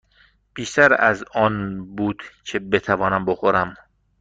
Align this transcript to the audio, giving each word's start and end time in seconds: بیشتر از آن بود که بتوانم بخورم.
بیشتر 0.53 0.93
از 1.01 1.23
آن 1.33 1.85
بود 1.95 2.23
که 2.43 2.59
بتوانم 2.59 3.25
بخورم. 3.25 3.75